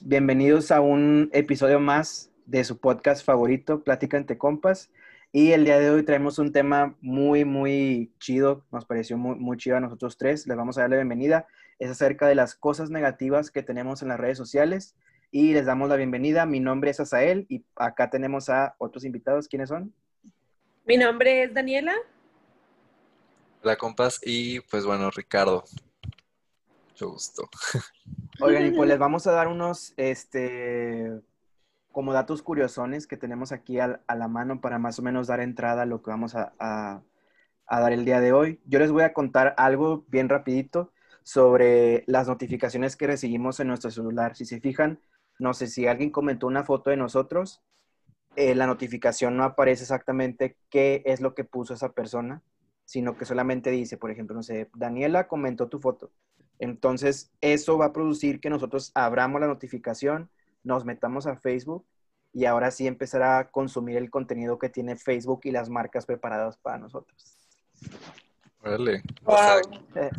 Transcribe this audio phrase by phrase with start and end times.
[0.00, 4.90] Bienvenidos a un episodio más de su podcast favorito, Plática entre Compas.
[5.30, 9.76] Y el día de hoy traemos un tema muy, muy chido, nos pareció muy, chido
[9.76, 10.44] a nosotros tres.
[10.48, 11.46] Les vamos a dar la bienvenida.
[11.78, 14.96] Es acerca de las cosas negativas que tenemos en las redes sociales.
[15.30, 16.46] Y les damos la bienvenida.
[16.46, 19.46] Mi nombre es Asael y acá tenemos a otros invitados.
[19.46, 19.94] ¿Quiénes son?
[20.88, 21.92] Mi nombre es Daniela.
[23.62, 24.20] Hola, compas.
[24.24, 25.64] Y pues bueno, Ricardo.
[26.88, 27.50] Mucho gusto.
[28.40, 31.12] Oigan, y pues les vamos a dar unos, este,
[31.92, 35.40] como datos curiosones que tenemos aquí a, a la mano para más o menos dar
[35.40, 37.02] entrada a lo que vamos a, a,
[37.66, 38.58] a, dar el día de hoy.
[38.64, 43.90] Yo les voy a contar algo bien rapidito sobre las notificaciones que recibimos en nuestro
[43.90, 44.36] celular.
[44.36, 45.00] Si se fijan,
[45.38, 47.62] no sé si alguien comentó una foto de nosotros,
[48.38, 52.40] eh, la notificación no aparece exactamente qué es lo que puso esa persona,
[52.84, 56.12] sino que solamente dice, por ejemplo, no sé, Daniela comentó tu foto.
[56.60, 60.30] Entonces, eso va a producir que nosotros abramos la notificación,
[60.62, 61.84] nos metamos a Facebook
[62.32, 66.56] y ahora sí empezar a consumir el contenido que tiene Facebook y las marcas preparadas
[66.58, 67.36] para nosotros.
[68.62, 69.02] Vale.
[69.24, 69.60] O sea,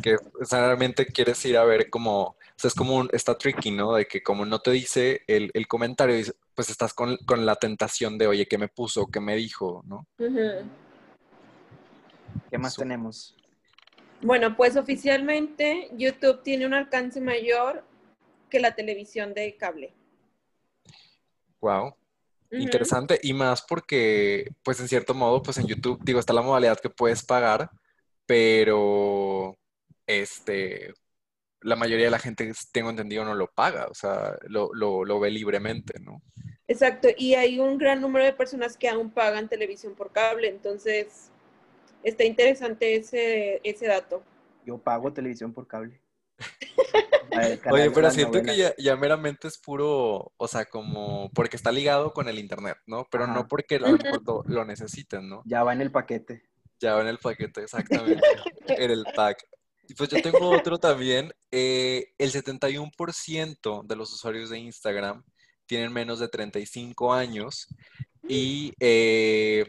[0.02, 3.70] que o sea, realmente quieres ir a ver como, sea, es como, un, está tricky,
[3.70, 3.94] ¿no?
[3.94, 6.14] De que como no te dice el, el comentario,
[6.54, 9.06] pues estás con, con, la tentación de, oye, ¿qué me puso?
[9.06, 9.82] ¿Qué me dijo?
[9.86, 10.06] ¿No?
[10.18, 10.64] Uh -huh.
[12.50, 13.36] ¿Qué más so tenemos?
[14.22, 17.84] Bueno, pues oficialmente YouTube tiene un alcance mayor
[18.50, 19.94] que la televisión de cable.
[21.60, 21.86] Wow.
[21.86, 21.90] Uh
[22.50, 22.60] -huh.
[22.60, 23.18] Interesante.
[23.22, 26.90] Y más porque, pues en cierto modo, pues en YouTube, digo, está la modalidad que
[26.90, 27.70] puedes pagar,
[28.26, 29.56] pero
[30.06, 30.92] este,
[31.62, 35.20] la mayoría de la gente, tengo entendido, no lo paga, o sea, lo, lo, lo
[35.20, 36.22] ve libremente, ¿no?
[36.66, 41.30] Exacto, y hay un gran número de personas que aún pagan televisión por cable, entonces
[42.02, 44.22] está interesante ese, ese dato.
[44.64, 46.00] Yo pago televisión por cable.
[47.70, 52.12] Oye, pero siento que ya, ya, meramente es puro, o sea, como porque está ligado
[52.12, 53.06] con el internet, ¿no?
[53.10, 53.34] Pero Ajá.
[53.34, 55.42] no porque lo, lo, lo, necesiten, ¿no?
[55.44, 56.42] Ya va en el paquete.
[56.80, 58.20] Ya va en el paquete, exactamente.
[58.68, 59.46] en el pack.
[59.94, 61.32] Pues yo tengo otro también.
[61.50, 65.24] Eh, el 71% de los usuarios de Instagram
[65.66, 67.68] tienen menos de 35 años
[68.28, 69.66] y eh,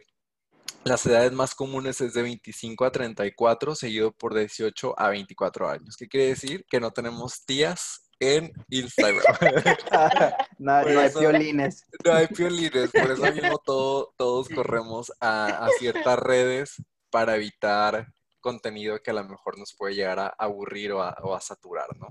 [0.84, 5.96] las edades más comunes es de 25 a 34, seguido por 18 a 24 años.
[5.98, 6.66] ¿Qué quiere decir?
[6.70, 9.36] Que no tenemos tías en Instagram.
[10.60, 11.86] no, no, hay piolines.
[12.04, 16.76] No hay piolines, por eso mismo todo, todos corremos a, a, ciertas redes
[17.10, 18.08] para evitar
[18.42, 21.96] contenido que a lo mejor nos puede llegar a aburrir o a, o a saturar,
[21.98, 22.10] ¿no?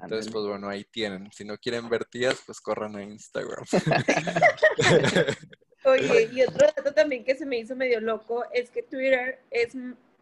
[0.00, 1.30] Entonces, pues bueno, ahí tienen.
[1.32, 3.64] Si no quieren ver tías, pues corran a Instagram.
[5.84, 9.72] Oye, y otro dato también que se me hizo medio loco es que Twitter es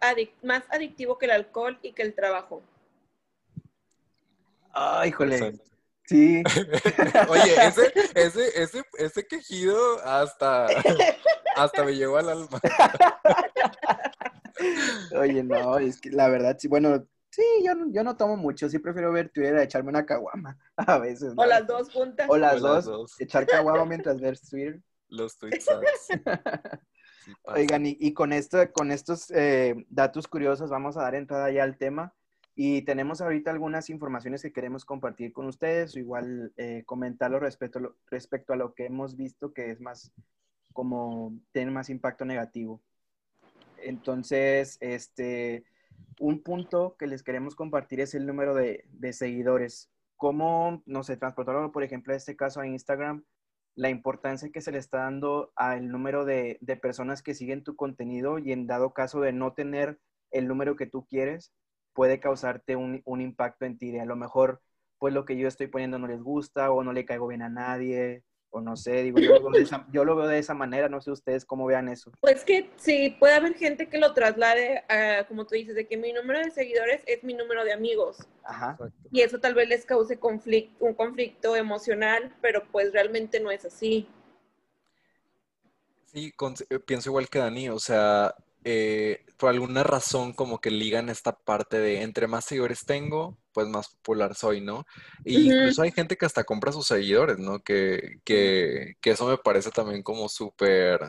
[0.00, 2.62] adic más adictivo que el alcohol y que el trabajo.
[4.72, 5.58] Ay, híjole.
[6.04, 6.42] Sí.
[7.28, 10.68] Oye, ese, ese, ese, ese quejido hasta,
[11.56, 12.60] hasta me llegó al alma.
[15.18, 18.68] Oye, no, es que la verdad, sí, bueno, sí, yo no, yo no tomo mucho,
[18.68, 21.34] sí prefiero ver Twitter a echarme una caguama a veces.
[21.34, 21.42] ¿no?
[21.42, 22.26] O las dos juntas.
[22.28, 24.80] O las, o dos, las dos, echar caguama mientras ver Twitter.
[25.08, 25.66] Los tweets.
[27.24, 31.50] sí, Oigan, y, y, con, esto, con estos eh, datos curiosos vamos a dar entrada
[31.50, 32.14] ya al tema.
[32.58, 37.96] Y tenemos ahorita algunas informaciones que queremos compartir con ustedes, o igual eh, comentarlo respecto,
[38.06, 40.10] respecto a lo que hemos visto que es más,
[40.72, 42.82] como, tiene más impacto negativo.
[43.86, 45.64] Entonces, este,
[46.18, 49.90] un punto que les queremos compartir es el número de, seguidores.
[50.16, 53.24] Cómo, no sé, transportarlo, por ejemplo, en este caso a Instagram,
[53.76, 57.76] la importancia que se le está dando al número de, de, personas que siguen tu
[57.76, 61.52] contenido y en dado caso de no tener el número que tú quieres,
[61.92, 63.92] puede causarte un, un, impacto en ti.
[63.92, 64.62] De a lo mejor,
[64.98, 67.48] pues lo que yo estoy poniendo no les gusta o no le caigo bien a
[67.50, 68.24] nadie
[68.56, 70.88] o no sé, digo, yo lo, veo de esa, yo lo veo de esa manera,
[70.88, 72.10] no sé ustedes cómo vean eso.
[72.20, 75.96] Pues que sí, puede haber gente que lo traslade, a, como tú dices, de que
[75.96, 78.18] mi número de seguidores es mi número de amigos.
[78.44, 78.78] Ajá.
[79.12, 83.64] Y eso tal vez les cause conflicto, un conflicto emocional, pero pues realmente no es
[83.66, 84.08] así.
[86.06, 86.54] Sí, con,
[86.86, 91.78] pienso igual que Dani, o sea, eh, por alguna razón como que ligan esta parte
[91.78, 94.84] de entre más seguidores tengo, pues más popular soy, ¿no?
[95.24, 95.56] Y uh -huh.
[95.56, 97.60] incluso hay gente que hasta compra sus seguidores, ¿no?
[97.60, 101.00] Que, que, que eso me parece también como súper,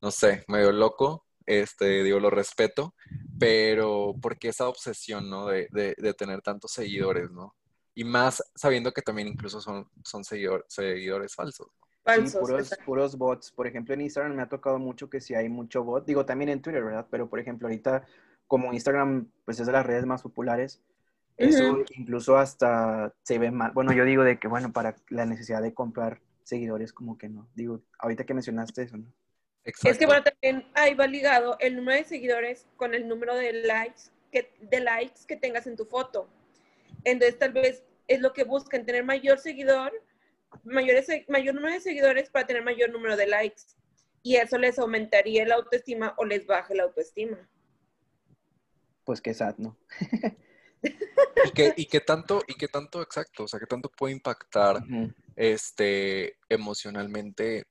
[0.00, 1.26] no sé, medio loco.
[1.44, 2.94] Este, digo, lo respeto,
[3.36, 5.48] pero porque esa obsesión, ¿no?
[5.48, 7.56] De, de, de tener tantos seguidores, ¿no?
[7.96, 11.66] Y más sabiendo que también incluso son, son seguidor, seguidores falsos.
[12.04, 12.40] falsos.
[12.40, 12.84] puros, exacto.
[12.84, 13.50] puros bots.
[13.50, 16.06] Por ejemplo, en Instagram me ha tocado mucho que si hay mucho bot.
[16.06, 17.08] Digo, también en Twitter, ¿verdad?
[17.10, 18.06] Pero, por ejemplo, ahorita,
[18.46, 20.80] como Instagram, pues es de las redes más populares,
[21.36, 21.84] eso Ujú.
[21.90, 23.72] incluso hasta se ve mal.
[23.72, 27.48] Bueno, yo digo de que, bueno, para la necesidad de comprar seguidores, como que no.
[27.54, 29.12] Digo, ahorita que mencionaste eso, ¿no?
[29.64, 30.06] Es que Exacto.
[30.06, 34.54] bueno, también ahí va ligado el número de seguidores con el número de likes que,
[34.60, 36.28] de likes que tengas en tu foto.
[37.04, 39.92] Entonces tal vez es lo que buscan, tener mayor seguidor,
[40.64, 43.62] mayores, mayor número de seguidores para tener mayor número de likes.
[44.22, 47.48] Y eso les aumentaría la autoestima o les baja la autoestima.
[49.04, 49.76] Pues que sad, ¿no?
[51.44, 54.82] ¿Y qué, y qué tanto, y qué tanto, exacto, o sea, qué tanto puede impactar
[55.36, 57.66] este, emocionalmente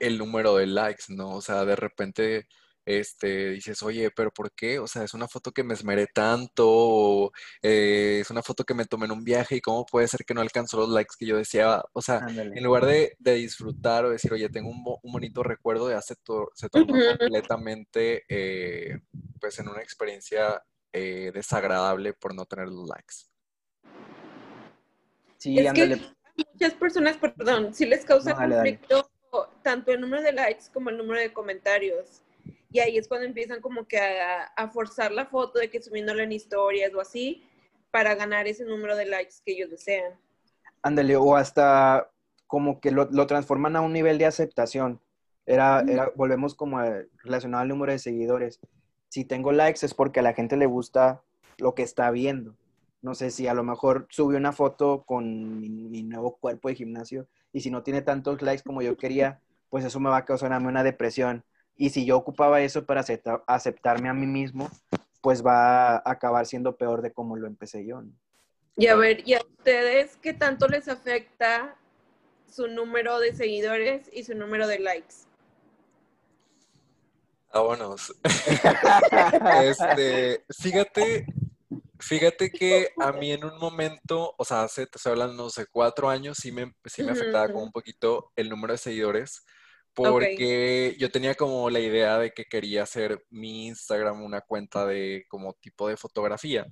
[0.00, 1.36] el número de likes, ¿no?
[1.36, 2.48] O sea, de repente,
[2.84, 4.78] este, dices, oye, pero ¿por qué?
[4.78, 7.32] O sea, es una foto que me esmeré tanto, o
[7.62, 10.34] eh, es una foto que me tomé en un viaje, y cómo puede ser que
[10.34, 11.88] no alcanzó los likes que yo deseaba.
[11.92, 12.58] O sea, Ándale.
[12.58, 16.16] en lugar de, de disfrutar o decir, oye, tengo un, un bonito recuerdo, ya se,
[16.16, 18.98] to- se tornó completamente, eh,
[19.40, 20.62] pues, en una experiencia
[20.94, 23.14] eh, desagradable por no tener los likes.
[25.38, 25.98] Sí, es ándale.
[25.98, 28.78] que muchas personas, perdón, sí les causa No, dale, dale.
[28.78, 29.10] conflicto
[29.62, 32.22] tanto el número de likes como el número de comentarios.
[32.70, 36.22] Y ahí es cuando empiezan como que a, a forzar la foto de que subiéndola
[36.22, 37.44] en historias o así
[37.90, 40.12] para ganar ese número de likes que ellos desean.
[40.82, 42.10] Ándale, o hasta
[42.46, 45.00] como que lo, lo transforman a un nivel de aceptación.
[45.46, 48.60] Era, era, volvemos como a- relacionado al número de seguidores.
[49.14, 51.22] Si tengo likes es porque a la gente le gusta
[51.58, 52.56] lo que está viendo.
[53.00, 57.28] No sé si a lo mejor subí una foto con mi, nuevo cuerpo de gimnasio
[57.52, 59.40] y si no tiene tantos likes como yo quería,
[59.70, 61.44] pues eso me va a causar a mí una depresión.
[61.76, 64.68] Y si yo ocupaba eso para acepta- aceptarme a mí mismo,
[65.20, 68.02] pues va a acabar siendo peor de como lo empecé yo.
[68.76, 71.76] Y a ver, ¿y a ustedes qué tanto les afecta
[72.50, 75.23] su número de seguidores y su número de likes?
[77.54, 78.12] Vámonos.
[79.62, 81.26] Este, fíjate,
[82.00, 85.66] fíjate que a mí en un momento, o sea, hace, te estoy hablando, no sé,
[85.70, 89.44] cuatro años, sí me, sí me afectaba como un poquito el número de seguidores,
[89.94, 95.24] porque yo tenía como la idea de que quería hacer mi Instagram una cuenta de
[95.28, 96.66] como tipo de fotografía.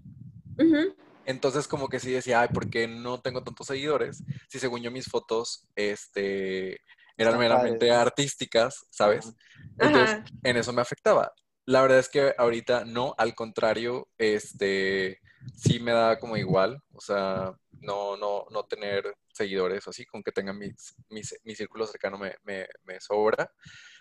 [1.25, 4.25] Entonces como que sí decía, ay, ¿por qué no tengo tantos seguidores?
[4.49, 6.81] Si según yo mis fotos, este,
[7.17, 9.35] eran meramente artísticas, ¿sabes?
[9.79, 10.25] Entonces, Ajá.
[10.43, 11.33] en eso me afectaba.
[11.67, 15.21] La verdad es que ahorita no, al contrario, este,
[15.55, 20.23] sí me da como igual, o sea, no, no, no tener seguidores o así, con
[20.23, 23.51] que tengan mis, mis- mi círculo cercano me, me- me sobra.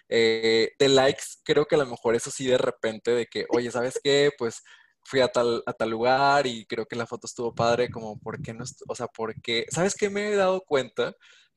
[0.10, 3.72] Eh, de likes, creo que a lo mejor eso sí de repente de que, oye,
[3.72, 4.32] ¿sabes qué?
[4.38, 4.64] Pues
[5.04, 8.42] fui a tal, a tal lugar y creo que la foto estuvo padre, como, ¿por
[8.42, 8.64] qué no?
[8.88, 9.66] O sea, ¿por qué?
[9.72, 11.14] ¿Sabes qué me he dado cuenta?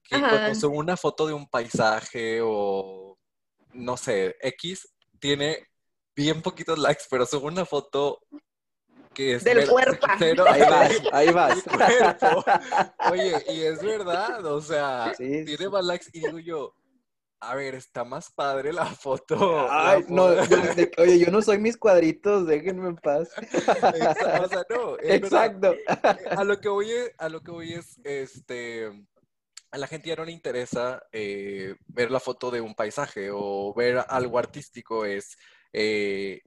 [0.06, 0.28] Que Ajá.
[0.28, 3.18] cuando subo una foto de un paisaje o,
[3.72, 5.66] no sé, X, tiene
[6.14, 8.20] bien poquitos likes, pero subo una foto
[9.14, 10.06] que es Del cuerpo.
[10.18, 11.64] cero- Ahí vas, ahí vas.
[11.64, 12.44] del cuerpo.
[13.12, 15.68] Oye, y es verdad, o sea, Sí, tiene sí.
[15.68, 16.74] más likes y digo yo,
[17.40, 19.66] a ver, está más padre la foto.
[19.70, 23.30] Ay, no, foto- yo- de- oye, yo no soy mis cuadritos, déjenme en paz.
[23.36, 25.54] Exa- o sea, no, es verdad.
[25.64, 25.74] Exacto.
[26.36, 28.90] A lo que voy es, a lo que voy es, este,
[29.74, 33.74] a la gente ya no le interesa eh, ver la foto de un paisaje o
[33.74, 35.36] ver algo artístico, es,
[35.72, 36.42] eh,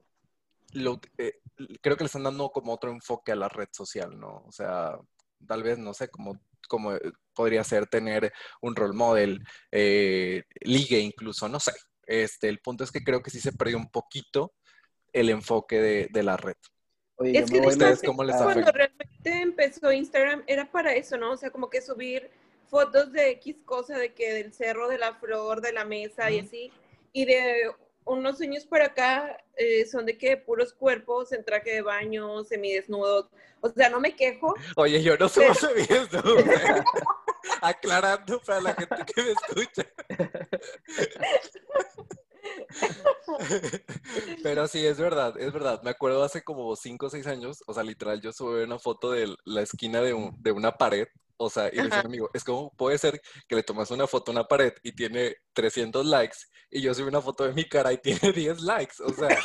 [0.72, 1.34] lo- eh,
[1.82, 4.44] creo que le están dando como otro enfoque a la red social, ¿no?
[4.48, 4.98] O sea,
[5.46, 6.94] tal vez, no sé, como, como
[7.34, 11.74] podría ser tener un role model, eh, ligue incluso, no sé.
[12.06, 14.54] Este, el punto es que creo que sí se perdió un poquito
[15.12, 16.56] el enfoque de, de la red.
[17.18, 21.32] Oye, Es que ¿Ustedes cómo les cuando realmente empezó Instagram era para eso, ¿no?
[21.34, 22.30] O sea, como que subir
[22.70, 26.40] fotos de X cosa, de que del cerro, de la flor, de la mesa y
[26.40, 26.72] así.
[27.14, 27.72] Y de
[28.06, 33.28] unos años para acá eh, son de que puros cuerpos en traje de baño, semidesnudos.
[33.62, 34.54] O sea, no me quejo.
[34.76, 36.84] Oye, yo no Pero- subo esto, o sea,
[37.62, 39.86] aclarando para la gente que me escucha.
[44.44, 45.82] Pero sí, es verdad, es verdad.
[45.84, 49.12] Me acuerdo hace como 5 o 6 años, o sea, literal, yo subí una foto
[49.12, 52.44] de la esquina de, un- de una pared, o sea, y le decía amigo, es
[52.44, 56.38] como puede ser que le tomas una foto a una pared y tiene 300 likes,
[56.70, 59.38] y yo subí una foto de mi cara y tiene 10 likes, o sea,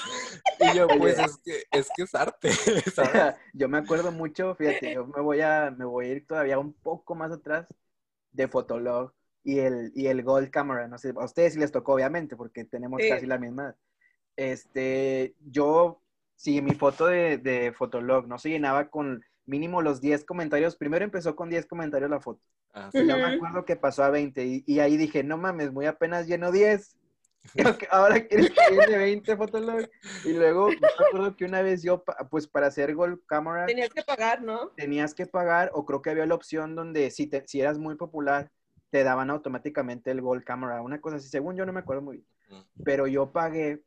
[0.58, 2.50] y yo, pues es que es, que es arte,
[2.94, 3.36] ¿sabes?
[3.52, 6.72] yo me acuerdo mucho, fíjate, yo me voy a, me voy a ir todavía un
[6.72, 7.66] poco más atrás
[8.32, 9.12] de Fotolog
[9.44, 10.88] y el, y el Gold Camera.
[10.88, 13.08] No sé, a ustedes sí les tocó, obviamente, porque tenemos Sí.
[13.08, 13.76] casi la misma.
[14.36, 16.00] Este, yo,
[16.36, 20.76] si mi foto de, de Fotolog no se llenaba con mínimo los 10 comentarios.
[20.76, 22.40] Primero empezó con 10 comentarios la foto.
[22.72, 25.72] Ah, Y yo me acuerdo que pasó a 20 y, y ahí dije, no mames,
[25.72, 26.96] muy apenas lleno 10.
[27.90, 29.88] Ahora quieres que llene 20 Fotolog.
[30.24, 34.02] Y luego me acuerdo que una vez yo, pues para hacer Gold Camera, Tenías que
[34.02, 34.68] pagar, ¿no?
[34.76, 37.96] tenías que pagar o creo que había la opción donde si, te, si eras muy
[37.96, 38.50] popular,
[38.90, 40.82] te daban automáticamente el Gold Camera.
[40.82, 42.64] Una cosa así, según yo no me acuerdo muy bien.
[42.84, 43.82] Pero yo pagué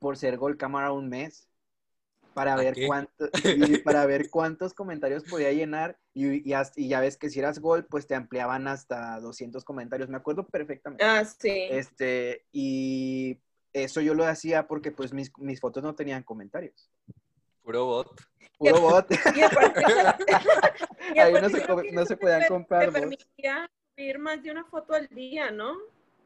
[0.00, 1.48] por ser Gold Camera un mes
[2.36, 2.86] para ¿A ver qué?
[2.86, 7.30] cuánto, y para ver cuántos comentarios podía llenar y, y, hasta- y ya ves que
[7.30, 10.10] si eras Gold, pues te ampliaban hasta 200 comentarios.
[10.10, 11.02] Me acuerdo perfectamente.
[11.02, 11.48] Ah, sí.
[11.70, 13.38] Este, y
[13.72, 16.90] eso yo lo hacía porque pues mis, mis fotos no tenían comentarios.
[17.62, 18.20] Puro bot.
[18.58, 19.06] Puro bot.
[19.34, 19.80] Y aparte,
[21.14, 23.00] y Ahí no se no se podían comprar Te bots.
[23.00, 25.72] permitía subir más de una foto al día, ¿no?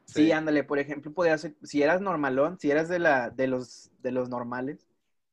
[0.03, 4.11] Sí, ándale, por ejemplo, podías, si eras normalón, si eras de, la, de, los, de
[4.11, 4.85] los normales,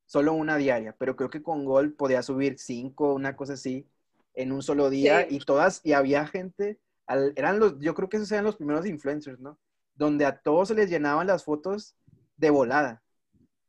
[0.09, 3.87] solo una diaria, pero creo que con Gold podías subir cinco, una cosa así,
[4.35, 5.37] en un solo día, Sí.
[5.37, 8.87] y todas, y había gente, al- eran los, yo creo que esos eran los primeros
[8.87, 9.59] influencers, ¿no?
[9.95, 11.95] Donde a todos se les llenaban las fotos
[12.39, 13.03] de volada.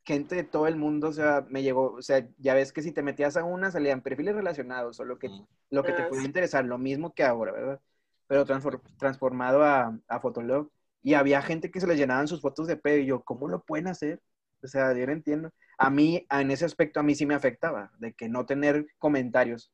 [0.05, 2.91] Gente de todo el mundo, o sea, me llegó, o sea, ya ves que si
[2.91, 5.45] te metías a una, salían perfiles relacionados, o lo que Mm.
[5.71, 6.27] lo que te Ah, puede sí.
[6.27, 7.79] interesar, lo mismo que ahora, ¿verdad?
[8.27, 10.71] Pero transfor- transformado a, a Fotolog.
[11.03, 13.61] Y había gente que se les llenaban sus fotos de pedo y yo, ¿cómo lo
[13.63, 14.19] pueden hacer?
[14.63, 15.51] O sea, yo no entiendo.
[15.81, 19.71] A mí, en ese aspecto, a mí sí me afectaba, de que no tener comentarios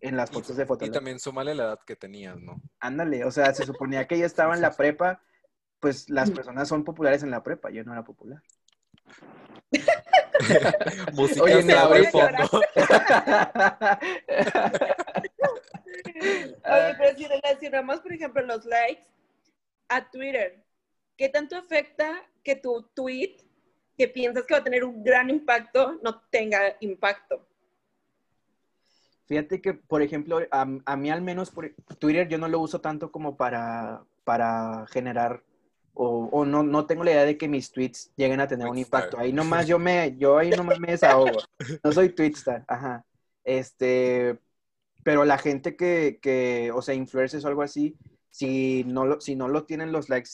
[0.00, 0.94] en las Y- fotos de Y Fotolog.
[0.94, 2.60] también súmale la edad que tenías, ¿no?
[2.80, 5.20] Ándale, o sea, se suponía que yo estaba en la prepa,
[5.80, 8.40] pues las personas son populares en la prepa, yo no era popular.
[11.14, 12.48] Música Oye, se abre fondo.
[16.64, 19.06] Oye, pero si relacionamos, por ejemplo, los likes
[19.88, 20.64] a Twitter,
[21.16, 23.36] ¿qué tanto afecta que tu tweet,
[24.02, 27.46] que piensas que va a tener un gran impacto, no tenga impacto?
[29.26, 32.80] Fíjate que, por ejemplo, a, a mí al menos por Twitter yo no lo uso
[32.80, 35.44] tanto como para, para generar
[35.94, 38.76] o, o no, no tengo la idea de que mis tweets lleguen a tener un
[38.76, 39.20] impacto.
[39.20, 41.38] Ahí nomás yo me, yo ahí nomás me desahogo.
[41.84, 43.04] No soy Twitstar, ajá.
[43.44, 44.36] Este,
[45.04, 47.96] pero la gente que, que, o sea, influencers o algo así,
[48.30, 50.30] si no lo, si no lo tienen los likes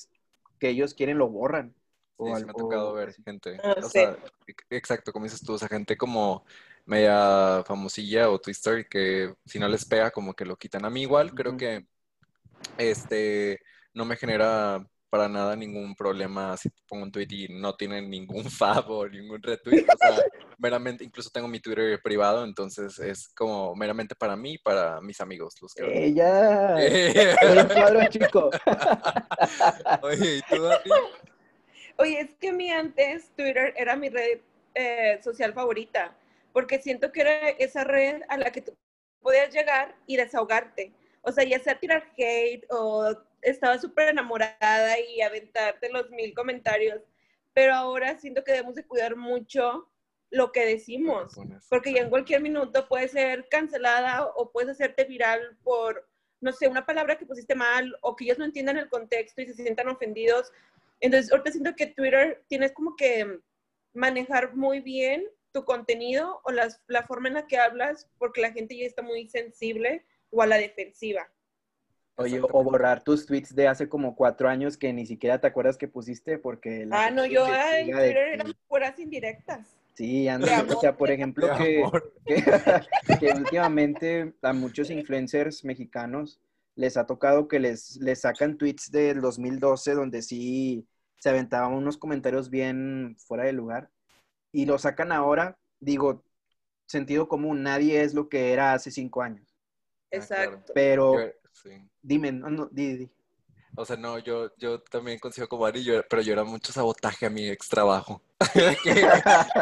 [0.59, 1.75] que ellos quieren, lo borran.
[2.19, 3.61] Sí, sí me ha tocado ver gente.
[3.63, 3.91] Ah, o sí.
[4.01, 6.45] sea, ex- exacto, como dices tú, o sea, gente como
[6.87, 10.85] media famosilla o Twister que si no les pega, como que lo quitan.
[10.85, 11.87] A mí igual, creo que
[12.79, 13.61] este
[13.95, 18.45] no me genera para nada ningún problema si pongo un tweet y no tiene ningún
[18.51, 19.85] fab o ningún retweet.
[19.95, 20.23] O sea,
[20.59, 25.21] meramente, incluso tengo mi Twitter privado, entonces es como meramente para mí y para mis
[25.21, 25.83] amigos los que.
[26.09, 26.77] Ella,
[27.63, 28.51] un cuadro chico.
[30.03, 30.91] Oye, ¿y tú, Dani?
[32.00, 34.38] Oye, es que a mí antes Twitter era mi red
[34.75, 36.17] eh, social favorita,
[36.52, 38.73] porque siento que era esa red a la que tú
[39.21, 40.93] podías llegar y desahogarte.
[41.23, 47.02] O sea, ya sea tirar hate o estaba súper enamorada y aventarte los mil comentarios,
[47.52, 49.88] pero ahora siento que debemos de cuidar mucho
[50.31, 51.35] lo que decimos,
[51.69, 56.07] porque ya en cualquier minuto puede ser cancelada o puedes hacerte viral por,
[56.40, 59.47] no sé, una palabra que pusiste mal o que ellos no entiendan el contexto y
[59.47, 60.52] se sientan ofendidos.
[61.00, 63.40] Entonces, ahorita siento que Twitter tienes como que
[63.95, 68.52] manejar muy bien tu contenido o las, la forma en la que hablas, porque la
[68.52, 71.28] gente ya está muy sensible o a la defensiva.
[72.17, 75.78] Oye, o borrar tus tweets de hace como cuatro años que ni siquiera te acuerdas
[75.78, 76.85] que pusiste porque...
[76.85, 79.76] la Ah, no, yo de Twitter que- eran puras indirectas.
[79.95, 81.85] Sí, anda, De o sea, por de ejemplo, De que,
[82.26, 82.45] que,
[83.21, 86.40] que últimamente a muchos influencers mexicanos
[86.78, 91.99] les ha tocado que les, les sacan tweets del 2012 donde sí se aventaban unos
[91.99, 93.90] comentarios bien fuera de lugar
[94.52, 96.25] y lo sacan ahora, digo,
[96.87, 99.56] sentido común, nadie es lo que era hace cinco años,
[100.11, 100.16] Ah.
[100.16, 100.73] Exacto.
[100.73, 101.16] pero
[101.52, 101.70] sí.
[102.00, 103.11] dime, no, no, di, di.
[103.78, 107.26] O sea, no, yo, yo también consigo como Ari, yo- pero yo era mucho sabotaje
[107.26, 108.20] a mi ex trabajo.
[108.82, 109.06] Que-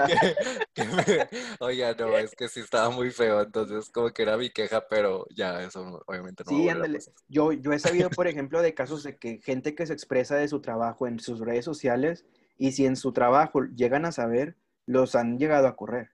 [0.07, 0.37] que-
[0.75, 1.29] que me-
[1.61, 5.27] Oiga, no, es que sí estaba muy feo, entonces como que era mi queja, pero
[5.35, 6.99] ya, eso obviamente no va a Sí, ándale.
[7.29, 10.49] Yo, yo he sabido, por ejemplo, de casos de que gente que se expresa de
[10.49, 12.25] su trabajo en sus redes sociales
[12.57, 14.57] y si en su trabajo llegan a saber,
[14.87, 16.11] los han llegado a correr.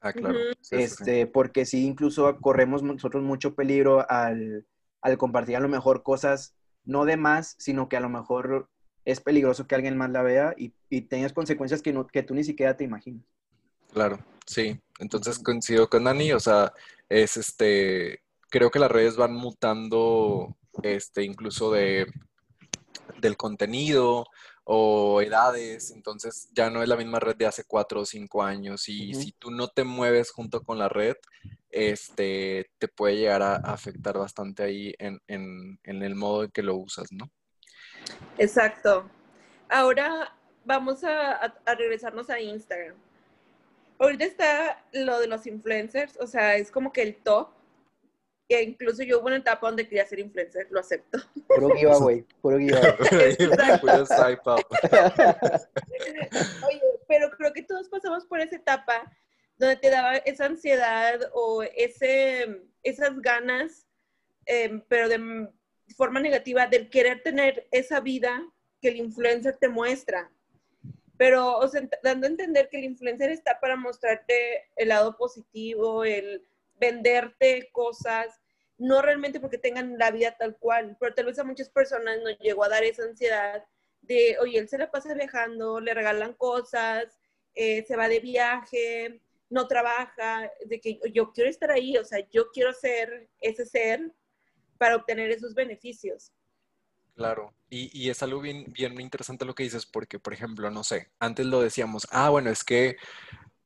[0.00, 0.38] Ah, claro.
[0.60, 0.82] Sí, sí.
[0.82, 4.66] este, porque sí, incluso corremos nosotros mucho peligro al,
[5.02, 6.54] al compartir a lo mejor cosas
[6.88, 8.68] no de más, sino que a lo mejor
[9.04, 12.34] es peligroso que alguien más la vea y, y tengas consecuencias que, no, que tú
[12.34, 13.24] ni siquiera te imaginas.
[13.92, 14.80] Claro, sí.
[14.98, 16.72] Entonces coincido con Dani, o sea,
[17.08, 22.06] es este, creo que las redes van mutando, este, incluso de,
[23.20, 24.26] del contenido
[24.70, 28.86] o edades, entonces ya no es la misma red de hace cuatro o cinco años
[28.90, 31.16] y si tú no te mueves junto con la red,
[31.70, 35.22] este, te puede llegar a afectar bastante ahí en,
[35.82, 37.30] el modo en que lo usas, ¿no?
[38.36, 39.08] Exacto.
[39.70, 42.96] Ahora vamos a, regresarnos a Instagram.
[43.98, 47.48] Ahorita está lo de los influencers, o sea, es como que el top.
[48.48, 51.18] Que incluso yo hubo una etapa donde quería ser influencer, lo acepto.
[51.48, 52.96] Puro giveaway, puro giveaway.
[56.66, 59.12] Oye, pero creo que todos pasamos por esa etapa
[59.58, 63.86] donde te daba esa ansiedad o ese, esas ganas,
[64.46, 65.48] em, pero de
[65.96, 68.40] forma negativa, del querer tener esa vida
[68.80, 70.30] que el influencer te muestra.
[71.16, 76.04] Pero, o sea, dando a entender que el influencer está para mostrarte el lado positivo,
[76.04, 78.37] el venderte cosas,
[78.78, 82.38] no realmente porque tengan la vida tal cual, pero tal vez a muchas personas nos
[82.38, 83.64] llegó a dar esa ansiedad
[84.02, 87.18] de, oye, él se la pasa viajando, le regalan cosas,
[87.54, 89.20] eh, se va de viaje,
[89.50, 94.12] no trabaja, de que yo quiero estar ahí, o sea, yo quiero ser ese ser
[94.78, 96.32] para obtener esos beneficios.
[97.16, 100.84] Claro, y, y, es algo bien, bien interesante lo que dices, porque, por ejemplo, no
[100.84, 102.96] sé, antes lo decíamos, ah, bueno, es que,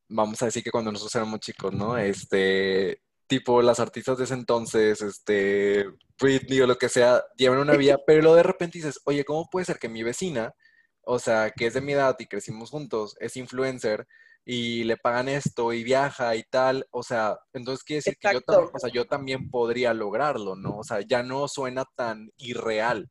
[0.09, 1.95] vamos a decir que cuando nosotros éramos chicos, ¿no?
[1.97, 2.99] Este,
[3.33, 5.85] tipo, las artistas de ese entonces, este,
[6.21, 9.49] Britney o lo que sea, llevan una vida, pero luego de repente dices, oye, ¿cómo
[9.49, 10.53] puede ser que mi vecina,
[11.01, 14.07] o sea, que es de mi edad y crecimos juntos, es influencer,
[14.45, 18.41] y le pagan esto y viaja y tal, o sea, entonces quiere decir que yo
[18.41, 20.77] también, o sea, yo también podría lograrlo, ¿no?
[20.77, 23.09] O sea, ya no suena tan irreal,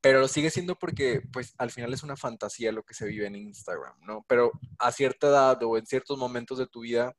[0.00, 3.28] pero lo sigue siendo porque, pues, al final es una fantasía lo que se vive
[3.28, 4.24] en Instagram, ¿no?
[4.26, 7.14] Pero a cierta edad o en ciertos momentos de tu vida,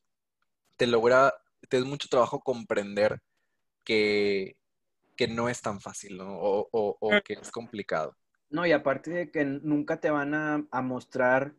[0.76, 1.34] te logra,
[1.66, 3.20] te es mucho trabajo comprender
[3.84, 4.56] que,
[5.16, 6.38] que no es tan fácil, ¿no?
[6.38, 8.16] O, o, que es complicado.
[8.50, 11.54] No, y aparte de que nunca te van a, a mostrar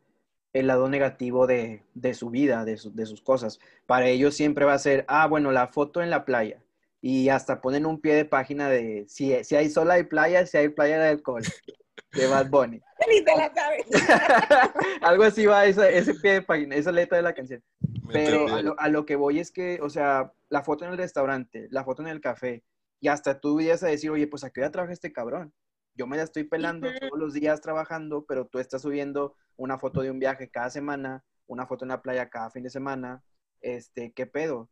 [0.53, 1.83] el lado negativo de,
[2.13, 3.59] su vida, de, de, sus cosas.
[3.85, 6.63] Para ellos siempre va a ser, ah, bueno, la foto en la playa.
[7.01, 10.57] Y hasta ponen un pie de página de si, si hay sola hay playa, si
[10.57, 11.43] hay playa de alcohol.
[12.13, 12.81] De Bad Bunny.
[15.01, 17.63] Algo así va ese, pie de página, esa letra de la canción.
[18.11, 20.97] Pero a lo, a lo, que voy es que, o sea, la foto en el
[20.97, 22.63] restaurante, la foto en el café,
[22.99, 25.53] y hasta tú vienes a decir, oye, pues a qué hora trabaja este cabrón.
[25.93, 30.01] Yo me la estoy pelando todos los días trabajando, pero tú estás subiendo una foto
[30.01, 33.23] de un viaje cada semana, una foto en la playa cada fin de semana,
[33.61, 34.69] este, ¿qué pedo?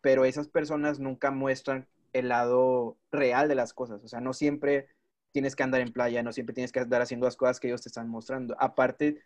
[0.00, 4.88] Pero esas personas nunca muestran el lado real de las cosas, o sea, no siempre
[5.34, 7.82] tienes que andar en playa, no siempre tienes que andar haciendo las cosas que ellos
[7.82, 8.54] te están mostrando.
[8.60, 9.20] Aparte,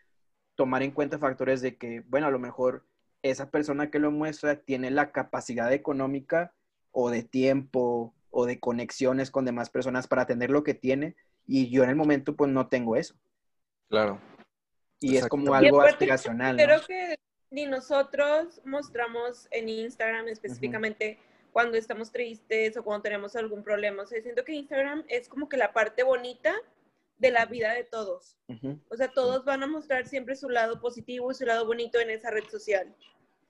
[0.55, 2.87] tomar en cuenta factores de que, bueno, a lo mejor
[3.23, 6.55] esa persona que lo muestra tiene la capacidad económica
[6.92, 11.14] o de tiempo o de conexiones con demás personas para tener lo que tiene
[11.47, 13.14] y yo en el momento pues no tengo eso.
[13.90, 14.18] Claro.
[15.01, 16.57] Y es como algo aspiracional.
[16.57, 17.18] Creo que
[17.51, 21.18] ni nosotros mostramos en Instagram específicamente
[21.53, 24.03] cuando estamos tristes o cuando tenemos algún problema.
[24.03, 26.55] O sea, siento que Instagram es como que la parte bonita
[27.19, 28.37] de la vida de todos.
[28.89, 32.11] O sea, todos van a mostrar siempre su lado positivo y su lado bonito en
[32.11, 32.95] esa red social.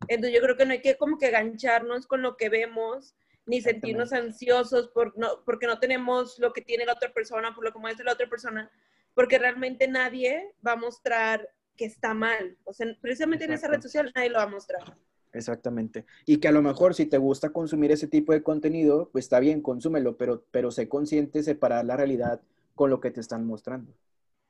[0.09, 3.15] Entonces yo creo que no hay que como que gancharnos con lo que vemos,
[3.47, 7.65] ni sentirnos ansiosos por no, porque no tenemos lo que tiene la otra persona, por
[7.65, 8.71] lo que muestra la otra persona,
[9.15, 12.57] porque realmente nadie va a mostrar que está mal.
[12.65, 14.97] O sea, precisamente en esa red social nadie lo va a mostrar.
[15.33, 16.05] Exactamente.
[16.27, 19.41] Y que a lo mejor si te gusta consumir ese tipo de contenido, pues está
[19.41, 22.41] bien, consúmelo, pero, pero sé consciente separar la realidad
[22.75, 23.93] con lo que te están mostrando.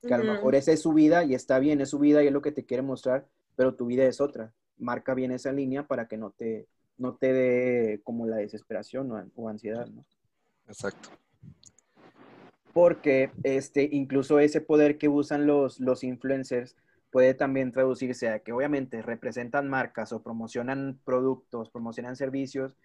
[0.03, 2.29] Que a lo mejor esa es su vida y está bien, es su vida y
[2.29, 4.53] es lo que te quiere mostrar, pero tu vida es otra.
[4.79, 9.31] Marca bien esa línea para que no te, no te dé como la desesperación o,
[9.35, 10.05] o ansiedad, ¿no?
[10.69, 11.11] Exacto
[12.79, 16.77] porque este, incluso ese poder que usan los, los influencers
[17.11, 22.77] puede también traducirse a que obviamente representan marcas o promocionan productos, promocionan servicios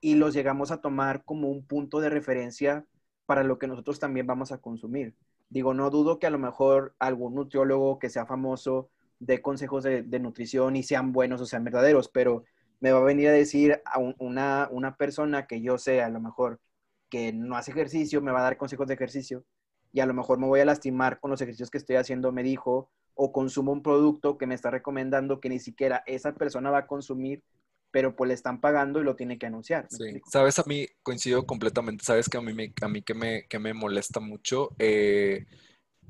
[0.00, 2.86] y los llegamos a tomar como un punto de referencia
[3.26, 5.14] para lo que nosotros también vamos a consumir.
[5.48, 10.02] Digo, no dudo que a lo mejor algún nutriólogo que sea famoso dé consejos de,
[10.18, 12.44] nutrición y sean buenos o sean verdaderos, pero
[12.80, 16.20] me va a venir a decir a una, una persona que yo sé a lo
[16.20, 16.60] mejor
[17.08, 19.44] que no hace ejercicio me va a dar consejos de ejercicio
[19.92, 22.42] y a lo mejor me voy a lastimar con los ejercicios que estoy haciendo, me
[22.42, 26.78] dijo, o consumo un producto que me está recomendando que ni siquiera esa persona va
[26.78, 27.42] a consumir,
[27.90, 29.86] pero pues le están pagando y lo tiene que anunciar.
[29.90, 33.46] Sí, sabes, a mí coincido completamente, sabes que a mí, me, a mí que, me,
[33.48, 35.46] que me molesta mucho, eh,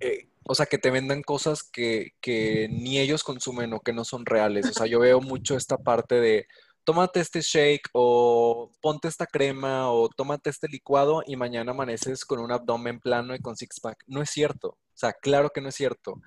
[0.00, 4.04] eh, o sea, que te vendan cosas que, que ni ellos consumen o que no
[4.04, 4.66] son reales.
[4.66, 6.46] O sea, yo veo mucho esta parte de
[6.84, 12.40] tómate este shake o ponte esta crema o tómate este licuado y mañana amaneces con
[12.40, 14.02] un abdomen plano y con six pack.
[14.06, 14.70] No es cierto.
[14.70, 16.20] O sea, claro que no es cierto.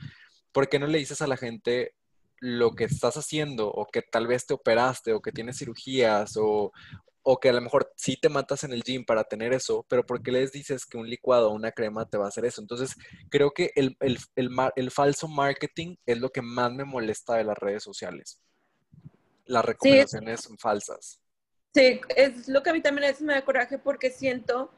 [0.55, 1.95] ¿Por qué no le dices a la gente
[2.39, 6.71] lo que estás haciendo o que tal vez te operaste o que tienes cirugías o,
[7.23, 10.05] o que a lo mejor sí te matas en el gym para tener eso, pero
[10.05, 12.61] ¿por qué les dices que un licuado o una crema te va a hacer eso?
[12.61, 12.95] Entonces,
[13.29, 14.17] creo que el, el,
[14.77, 18.39] el, falso marketing es lo que más me molesta de las redes sociales.
[19.43, 21.19] Las recomendaciones son falsas.
[21.73, 24.71] Sí, es lo que a mí también me da coraje porque siento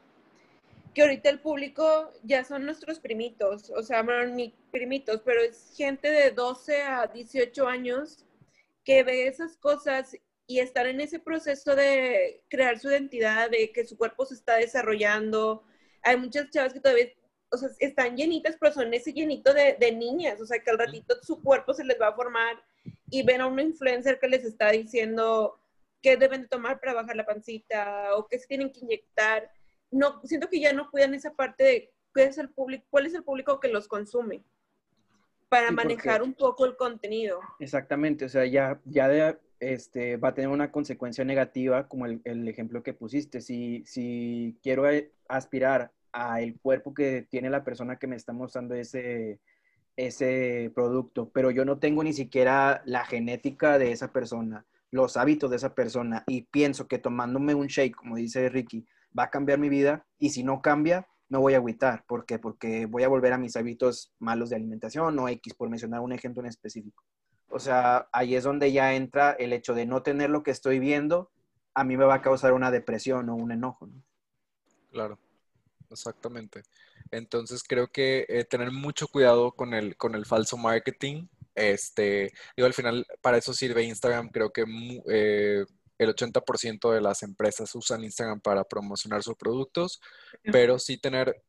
[0.98, 5.72] que ahorita el público ya son nuestros primitos, o sea, bueno, ni primitos, pero es
[5.76, 8.26] gente de 12 a 18 años
[8.82, 10.16] que ve esas cosas
[10.48, 14.56] y estar en ese proceso de crear su identidad, de que su cuerpo se está
[14.56, 15.62] desarrollando.
[16.02, 17.06] Hay muchas chavas que todavía,
[17.52, 20.80] o sea, están llenitas, pero son ese llenito de, de niñas, o sea, que al
[20.80, 22.60] ratito su cuerpo se les va a formar
[23.08, 25.60] y ven a un influencer que les está diciendo
[26.02, 29.48] qué deben de tomar para bajar la pancita o qué se tienen que inyectar.
[29.90, 33.14] No, siento que ya no cuidan esa parte de qué es el público, cuál es
[33.14, 34.44] el público que los consume
[35.48, 37.40] para manejar un poco el contenido.
[37.58, 42.48] Exactamente, o sea, ya, ya de, este, va a tener una consecuencia negativa, como el,
[42.48, 43.40] ejemplo que pusiste.
[43.40, 48.32] Si, si quiero eh, aspirar a el cuerpo que tiene la persona que me está
[48.32, 49.40] mostrando ese,
[49.96, 55.50] ese producto, pero yo no tengo ni siquiera la genética de esa persona, los hábitos
[55.50, 59.58] de esa persona, y pienso que tomándome un shake, como dice Ricky, va a cambiar
[59.58, 62.04] mi vida, y si no cambia, no voy a agüitar.
[62.06, 62.38] ¿Por qué?
[62.38, 66.12] Porque voy a volver a mis hábitos malos de alimentación o X, por mencionar un
[66.12, 67.04] ejemplo en específico.
[67.50, 70.78] O sea, ahí es donde ya entra el hecho de no tener lo que estoy
[70.78, 71.30] viendo,
[71.74, 74.02] a mí me va a causar una depresión o un enojo, ¿no?
[74.90, 75.18] Claro,
[75.90, 76.62] exactamente.
[77.10, 81.26] Entonces creo que eh, tener mucho cuidado con el, con el falso marketing.
[81.54, 84.30] Este, digo, al final, para eso sirve Instagram.
[84.30, 84.64] Creo que
[85.08, 85.64] eh,
[85.98, 90.00] el 80% de las empresas usan Instagram para promocionar sus productos,
[90.44, 91.42] pero sí tener,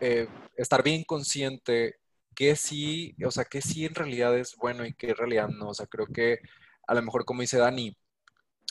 [0.00, 1.96] eh, estar bien consciente
[2.34, 5.70] que sí, o sea, que sí en realidad es bueno y que en realidad no.
[5.70, 6.38] O sea, creo que
[6.86, 7.96] a lo mejor, como dice Dani,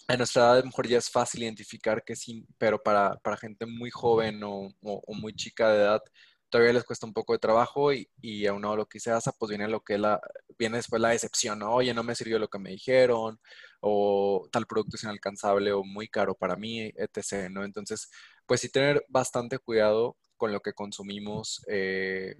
[0.08, 3.66] a nuestra edad a lo mejor ya es fácil identificar que sí, pero para, gente
[3.66, 4.74] muy joven o,
[5.08, 6.02] muy chica de edad,
[6.50, 9.50] todavía les cuesta un poco de trabajo y, y uno lo que se hace, pues
[9.50, 10.20] viene lo que la,
[10.58, 13.40] viene después la decepción, oye, no me sirvió lo que me dijeron,
[13.82, 17.64] o tal producto es inalcanzable o muy caro para mí, etc., ¿no?
[17.64, 18.10] Entonces,
[18.46, 22.36] pues sí tener bastante cuidado con lo que consumimos, eh,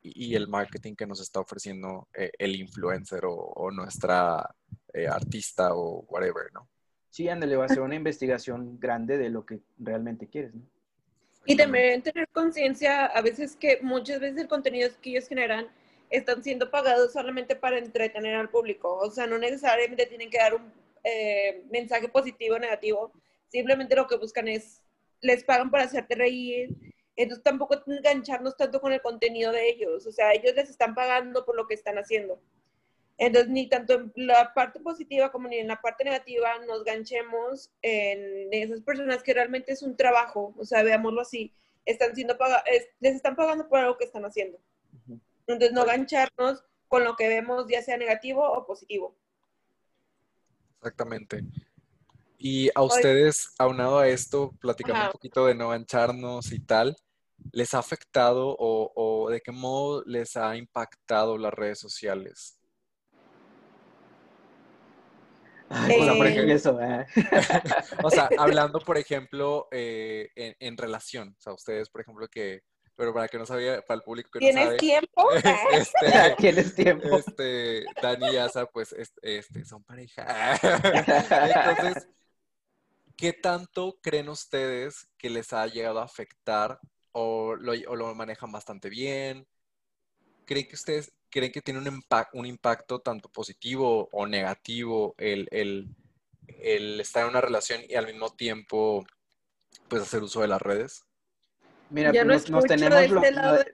[0.00, 4.54] y el marketing que nos está ofreciendo eh, el influencer o, nuestra
[4.92, 6.68] eh, artista o whatever, ¿no?
[7.10, 10.62] Sí, ándale, va a ser una investigación grande de lo que realmente quieres, ¿no?
[11.48, 15.66] Y también tener conciencia, a veces que muchas veces el contenido que ellos generan
[16.10, 18.98] están siendo pagados solamente para entretener al público.
[18.98, 20.70] O sea, no necesariamente tienen que dar un
[21.04, 23.12] eh, mensaje positivo o negativo.
[23.46, 24.82] Simplemente lo que buscan es,
[25.22, 26.68] les pagan para hacerte reír,
[27.16, 31.46] entonces tampoco engancharnos tanto con el contenido de ellos, o sea, ellos les están pagando
[31.46, 32.40] por lo que están haciendo.
[33.18, 37.70] Entonces, ni tanto en la parte positiva como ni en la parte negativa nos ganchemos
[37.82, 41.52] en esas personas que realmente es un trabajo, o sea, veámoslo así,
[41.84, 42.36] están siendo
[43.00, 44.58] les están pagando por algo que están haciendo.
[45.46, 49.16] Entonces, no gancharnos con lo que vemos, ya sea negativo o positivo.
[50.78, 51.42] Exactamente.
[52.38, 56.96] Y a ustedes, aunado a esto, platicando un poquito de no gancharnos y tal,
[57.52, 62.57] les ha afectado o, de qué modo les ha impactado las redes sociales?
[68.02, 72.62] o, sea, hablando, por ejemplo, eh, en, relación, o sea, ustedes, por ejemplo, que,
[72.96, 74.76] pero para que no sabía, para el público que no sabe.
[74.76, 75.28] tiempo?
[75.72, 77.18] Este, ¿Tienes tiempo?
[77.18, 80.58] Este, Dani y Asa, pues, este, son pareja.
[81.70, 82.08] Entonces,
[83.16, 86.80] ¿qué tanto creen ustedes que les ha llegado a afectar
[87.12, 89.46] o lo, manejan bastante bien?
[90.48, 95.46] ¿Creen que ustedes creen que tiene un, un impacto tanto positivo o negativo el,
[96.46, 99.04] estar en una relación y al mismo tiempo
[99.88, 101.04] pues hacer uso de las redes?
[101.90, 102.98] Mira, pues, nos, tenemos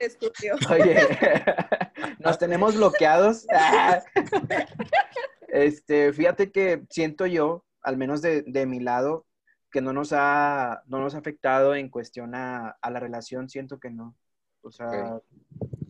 [0.00, 0.30] este
[2.18, 3.46] nos tenemos bloqueados.
[5.48, 9.26] este, fíjate que siento yo, al menos de, de mi lado,
[9.70, 13.90] que no nos ha, no nos ha afectado en cuestión a, la relación, siento que
[13.90, 14.16] no.
[14.62, 15.20] O sea,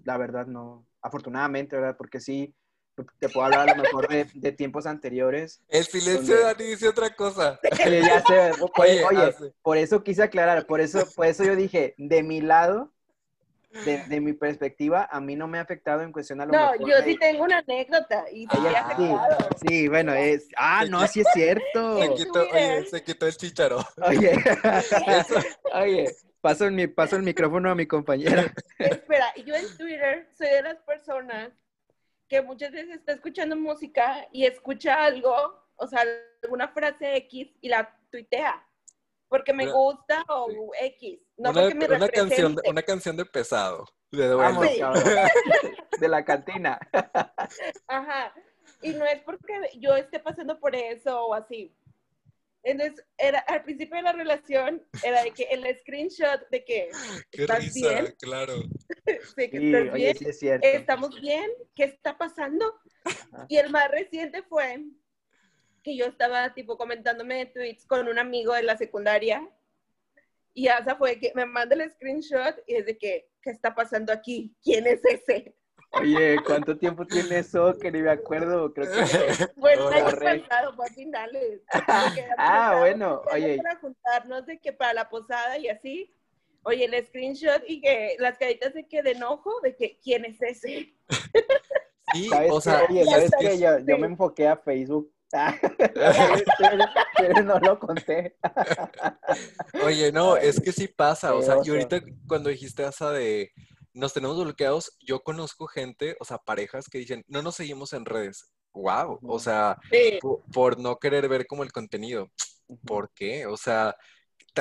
[0.05, 0.87] la verdad no.
[1.03, 1.97] Afortunadamente, ¿verdad?
[1.97, 2.55] Porque sí,
[3.19, 5.61] te puedo hablar a lo mejor de, tiempos anteriores.
[5.69, 7.59] El silencio de Dani dice otra cosa.
[7.79, 12.41] ya sé, oye, por eso quise aclarar, por eso, por eso yo dije, de mi
[12.41, 12.93] lado,
[13.85, 17.03] de, mi perspectiva, a mí no me ha afectado en cuestión a lo No, yo
[17.05, 18.47] sí tengo una anécdota y
[19.67, 20.47] sí, bueno, es...
[20.57, 22.01] Ah, no, sí es cierto.
[22.01, 23.85] Se quitó, oye, se quitó el chicharo.
[24.07, 24.33] Oye,
[25.75, 28.53] oye, paso el, paso el micrófono a mi compañera.
[28.79, 31.51] Espera, yo en Twitter soy de las personas
[32.29, 35.35] que muchas veces está escuchando música y escucha algo,
[35.77, 36.05] o sea,
[36.43, 38.63] alguna frase X y la tuitea
[39.29, 43.87] porque me gusta o X, no una, porque me una canción, una canción de pesado,
[44.13, 44.67] de Vamos,
[46.01, 46.79] de la cantina.
[47.89, 48.35] Ajá,
[48.83, 51.75] y no es porque yo esté pasando por eso o así.
[52.65, 56.89] Entonces, era, al principio de la relación, era de que el screenshot de que
[57.31, 58.55] Qué estás risa, bien, claro.
[59.37, 60.67] sí, que Sí, estás oye, bien, sí es cierto.
[60.67, 62.75] estamos bien, ¿qué está pasando?
[63.05, 63.47] Ajá.
[63.49, 64.83] Y el más reciente fue
[65.83, 69.47] que yo estaba tipo comentándome tweets con un amigo de la secundaria
[70.55, 74.13] y Asa fue que me manda el screenshot y es de que, ¿qué está pasando
[74.13, 74.57] aquí?
[74.63, 75.55] ¿Quién es ese?
[76.01, 77.77] Oye, ¿cuánto tiempo tiene eso?
[77.79, 78.73] Que ni me acuerdo.
[78.73, 79.05] Creo que
[79.61, 80.05] Fue el año
[80.49, 81.61] pasado, fue a finales.
[82.39, 83.57] Ah, bueno, oye.
[83.63, 86.13] Para juntarnos de que para la posada y así.
[86.65, 90.41] Oye, el screenshot y que las caritas de que de enojo, de que, ¿quién es
[90.41, 90.95] ese?
[92.13, 92.61] Sí, ¿Sabes o qué?
[92.63, 93.85] sea, Oye, ¿sabes es que- qué?
[93.87, 95.13] Yo, me enfoqué a Facebook.
[96.59, 96.85] pero,
[97.19, 98.37] pero no lo conté.
[99.85, 103.51] Oye, no, es que sí pasa, o Qué sea, y ahorita cuando dijiste esa de
[103.95, 108.05] nos tenemos bloqueados, yo conozco gente, o sea, parejas que dicen, no nos seguimos en
[108.05, 108.53] redes.
[108.73, 110.19] Wow, o sea, Sí.
[110.53, 112.31] por, no querer ver como el contenido.
[112.85, 113.47] ¿Por qué?
[113.47, 113.97] O sea,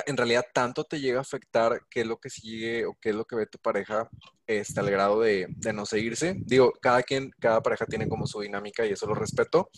[0.06, 3.15] en realidad tanto te llega a afectar qué es lo que sigue o qué es
[3.15, 4.10] lo que ve tu pareja
[4.48, 6.36] este, al grado de, de no seguirse.
[6.46, 9.69] Digo, cada quien, cada pareja tiene como su dinámica y eso lo respeto.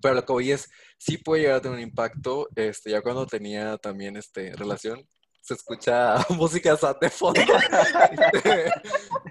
[0.00, 0.68] Pero lo que voy es,
[0.98, 2.48] sí puede llegar a tener un impacto.
[2.56, 5.06] Este, ya cuando tenía también este, relación,
[5.42, 7.40] se escucha música sad de fondo.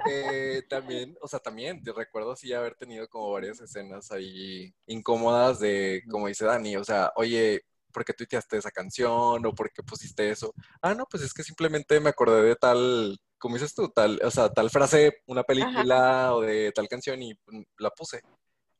[0.10, 5.60] Eh, también, o sea, también te recuerdo así haber tenido como varias escenas ahí incómodas
[5.60, 9.45] de, como dice Dani, o sea, oye, ¿por qué tuiteaste esa canción?
[9.45, 10.54] ¿O por qué pusiste eso?
[10.82, 14.32] Ah, no, pues es que simplemente me acordé de tal, como dices tú, tal, o
[14.32, 18.21] sea, tal frase, una película o de tal canción y mm, la puse.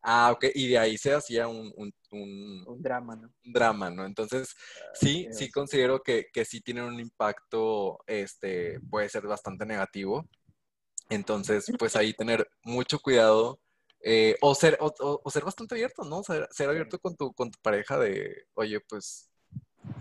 [0.04, 3.28] Ah, ok, y de ahí se hacía un, un- un- Un drama, ¿no?
[3.46, 4.06] un drama, ¿no?
[4.06, 4.56] Entonces,
[4.94, 5.52] sí, qué sí oso.
[5.54, 10.28] considero que, que sí tienen un impacto, este, puede ser bastante negativo.
[11.10, 13.60] Entonces, pues ahí tener mucho cuidado
[14.04, 16.24] eh, o, ser, o, o- o ser bastante abierto, ¿no?
[16.24, 19.30] Ser, ser abierto con tu, con tu pareja de, oye, pues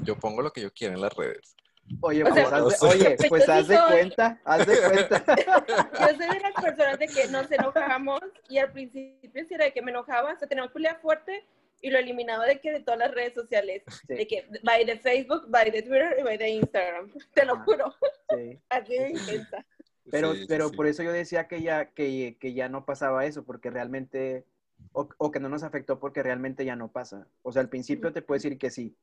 [0.04, 1.54] yo pongo lo que yo quiera en las redes.
[2.02, 5.24] Oye, pues, sea, haz de, oye, pues pues haz de soy- cuenta, haz de cuenta.
[6.00, 9.72] Yo soy de las personas de que nos enojamos y al principio sí era de
[9.72, 11.44] que me enojaba, o sea, teníamos pelea fuerte
[11.82, 14.98] y lo eliminaba de que de todas las redes sociales, Sí, de que by de
[14.98, 17.10] Facebook, by de Twitter y by de Instagram.
[17.34, 17.94] Te lo juro,
[18.36, 18.58] sí.
[18.68, 19.64] así de intensa.
[20.10, 20.76] Pero, Sí, pero sí.
[20.76, 24.44] por eso yo decía que ya, que, que ya no pasaba eso, porque realmente,
[24.92, 27.26] o, o que no nos afectó porque realmente ya no pasa.
[27.42, 28.94] O sea, al principio te puedo decir que sí,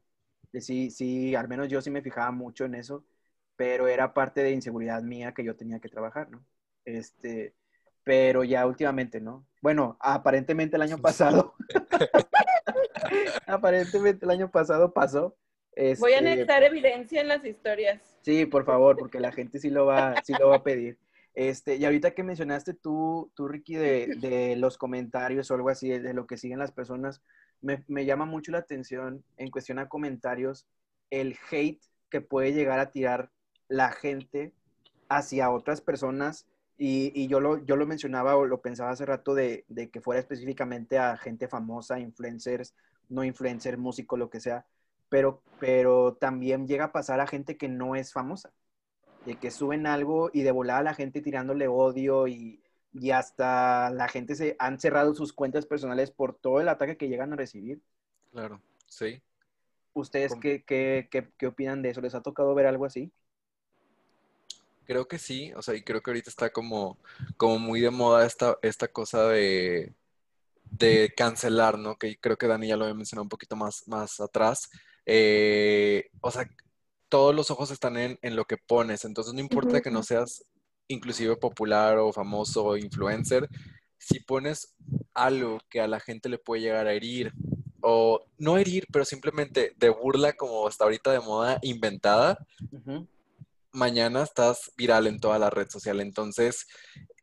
[0.54, 3.06] sí, sí, al menos yo sí me fijaba mucho en eso,
[3.56, 6.46] pero era parte de inseguridad mía que yo tenía que trabajar, ¿no?
[6.86, 7.56] Este,
[8.04, 9.48] pero ya últimamente, ¿no?
[9.62, 11.56] Bueno, aparentemente el año pasado,
[13.46, 15.38] aparentemente el año pasado pasó.
[15.98, 18.18] Voy a Este, anexar evidencia en las historias.
[18.22, 21.00] Sí, por favor, porque la gente sí lo va, sí lo va a pedir.
[21.34, 25.88] Este, y ahorita que mencionaste tú, tú Ricky, de, de los comentarios o algo así,
[25.90, 27.22] de, de lo que siguen las personas,
[27.62, 30.66] me, llama mucho la atención en cuestión a comentarios,
[31.10, 33.32] el hate que puede llegar a tirar
[33.68, 34.54] la gente
[35.10, 36.48] hacia otras personas.
[36.80, 41.00] Y, yo, lo, yo lo mencionaba o lo pensaba hace rato de, que fuera específicamente
[41.00, 42.76] a gente famosa, influencers,
[43.10, 44.66] no influencer, músico, lo que sea
[45.10, 48.52] pero, pero también llega a pasar a gente que no es famosa,
[49.26, 52.62] de que suben algo y de volada la gente tirándole odio y,
[52.94, 57.10] y hasta la gente se han cerrado sus cuentas personales por todo el ataque que
[57.10, 57.82] llegan a recibir.
[58.32, 59.22] Claro, sí.
[59.94, 62.02] ¿Ustedes qué, qué, qué, qué opinan de eso?
[62.02, 63.12] ¿Les ha tocado ver algo así?
[64.86, 66.98] Creo que sí, o sea, y creo que ahorita está como,
[67.36, 69.94] como muy de moda esta, esta cosa de,
[70.72, 71.98] de cancelar, ¿no?
[71.98, 74.70] Que creo que Dani ya lo había mencionado un poquito más, más atrás.
[75.06, 76.50] Eh, o sea,
[77.10, 80.46] todos los ojos están en, en lo que pones, entonces no importa que no seas
[80.88, 83.50] inclusive popular o famoso o influencer,
[83.98, 84.76] si pones
[85.14, 87.34] algo que a la gente le puede llegar a herir,
[87.82, 92.38] o no herir, pero simplemente de burla como está ahorita de moda inventada,
[93.72, 96.02] mañana estás viral en toda la red social.
[96.02, 96.68] Entonces,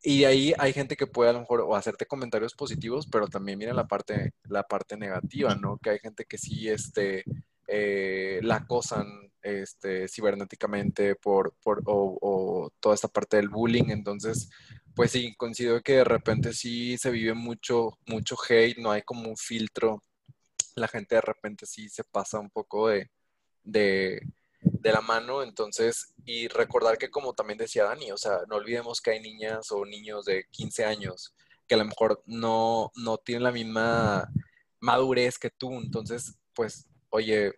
[0.01, 3.27] y de ahí hay gente que puede a lo mejor o hacerte comentarios positivos, pero
[3.27, 5.77] también mira la parte, la parte negativa, ¿no?
[5.77, 7.23] Que hay gente que sí, este,
[7.67, 9.07] eh, la acosan
[9.45, 13.89] este, cibernéticamente por, por o, o toda esta parte del bullying.
[13.89, 14.49] Entonces,
[14.95, 19.29] pues sí, coincido que de repente sí se vive mucho, mucho hate, no hay como
[19.29, 20.01] un filtro.
[20.75, 23.09] La gente de repente sí se pasa un poco de,
[23.63, 24.21] de,
[24.61, 29.01] de la mano, entonces, y recordar que como también decía Dani, o sea, no olvidemos
[29.01, 31.33] que hay niñas o niños de 15 años
[31.67, 34.29] que a lo mejor no, no tienen la misma
[34.79, 35.73] madurez que tú.
[35.73, 37.53] Entonces, pues, oye,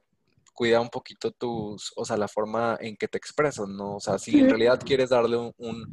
[0.57, 3.97] cuida un poquito tus, o sea, la forma en que te expresas, ¿no?
[3.97, 5.85] O sea, si en realidad quieres darle un, un,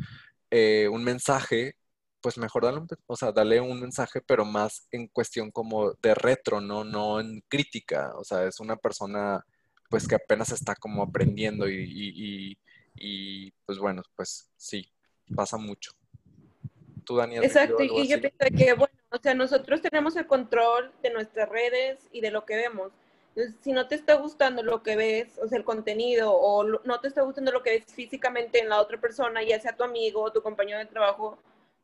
[0.50, 1.76] eh, un mensaje,
[2.22, 6.14] pues mejor dale un, o sea, dale un mensaje, pero más en cuestión como de
[6.14, 6.82] retro, ¿no?
[6.82, 8.14] No en crítica.
[8.16, 9.44] O sea, es una persona,
[9.90, 12.58] pues, que apenas está como aprendiendo y, y,
[12.94, 14.90] y, pues bueno, pues sí,
[15.36, 15.92] pasa mucho.
[17.04, 17.44] Tú, Daniel.
[17.44, 21.98] Exacto, y yo pienso que, bueno, o sea, nosotros tenemos el control de nuestras redes
[22.12, 22.92] y de lo que vemos
[23.60, 27.08] si no te está gustando lo que ves, o sea, el contenido, o no te
[27.08, 30.32] está gustando lo que ves físicamente en la otra persona, ya sea tu amigo o
[30.32, 31.38] tu compañero de trabajo,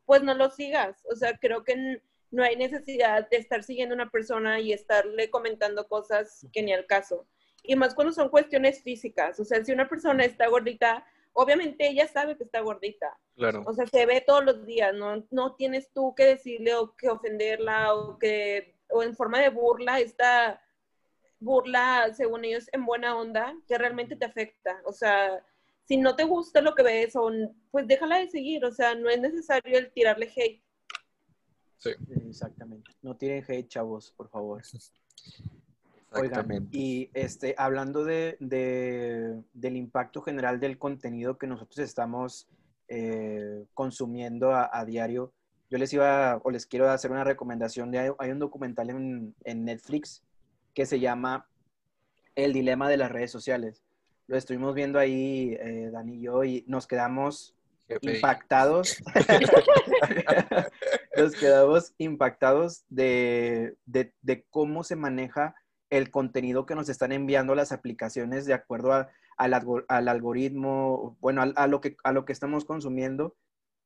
[0.05, 1.03] pues no lo sigas.
[1.11, 5.29] O sea, creo que no hay necesidad de estar siguiendo a una persona y estarle
[5.29, 7.27] comentando cosas que ni al caso.
[7.63, 9.39] Y más cuando son cuestiones físicas.
[9.39, 13.17] O sea, si una persona está gordita, obviamente ella sabe que está gordita.
[13.35, 13.63] Claro.
[13.65, 17.09] O sea, se ve todos los días, no, no tienes tú que decirle o que
[17.09, 20.61] ofenderla o que, o en forma de burla, está
[21.41, 24.81] burla, según ellos, en buena onda, que realmente te afecta.
[24.85, 25.43] O sea,
[25.83, 27.13] si no te gusta lo que ves,
[27.71, 28.63] pues déjala de seguir.
[28.63, 30.63] O sea, no es necesario el tirarle hate.
[31.77, 31.89] Sí.
[32.27, 32.91] Exactamente.
[33.01, 34.61] No tiren hate, chavos, por favor.
[36.13, 42.49] Oigan, y este, hablando de, del impacto general del contenido que nosotros estamos
[42.89, 45.31] eh, consumiendo a, diario,
[45.69, 47.91] yo les iba o les quiero hacer una recomendación.
[47.91, 50.21] De, hay un documental en, en Netflix
[50.73, 51.47] que se llama
[52.35, 53.83] El dilema de las redes sociales.
[54.27, 57.55] Lo estuvimos viendo ahí, eh, Dani y yo, y nos quedamos
[58.01, 59.01] impactados.
[61.17, 63.75] nos quedamos impactados de,
[64.49, 65.55] cómo se maneja
[65.89, 69.07] el contenido que nos están enviando las aplicaciones de acuerdo
[69.37, 73.35] al, algoritmo, bueno, a, lo que, a lo que estamos consumiendo,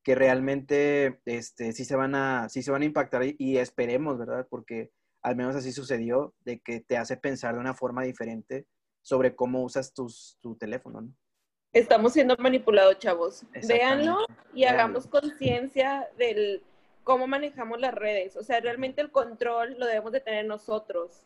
[0.04, 4.45] que realmente este, sí, se van a, sí se van a impactar y esperemos, ¿verdad?
[4.48, 4.91] Porque
[5.26, 8.68] al menos así sucedió, de que te hace pensar de una forma diferente
[9.02, 11.14] sobre cómo usas tu teléfono, ¿no?
[11.74, 13.44] Estamos siendo manipulados, chavos.
[13.68, 16.64] Véanlo y hagamos conciencia del
[17.04, 18.38] cómo manejamos las redes.
[18.38, 21.24] O sea, realmente el control lo debemos de tener nosotros,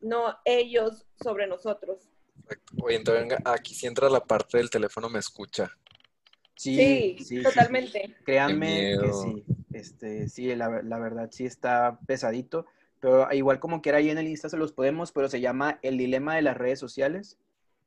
[0.00, 2.08] no ellos sobre nosotros.
[2.80, 5.70] Oye, entonces venga, aquí si entra la parte del teléfono me escucha.
[6.54, 8.16] Sí, sí, totalmente.
[8.24, 9.44] Créanme que sí.
[9.72, 12.66] Este, sí, la, la verdad sí está pesadito.
[13.00, 15.96] Pero igual como quiera ahí en el Insta se los podemos, pero se llama El
[15.96, 17.38] Dilema de las Redes Sociales,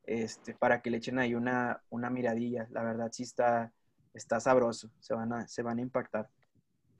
[0.05, 2.67] este, para que le echen ahí una, una miradilla.
[2.71, 3.71] La verdad sí está,
[4.13, 6.29] está sabroso, se van, a, se van a impactar.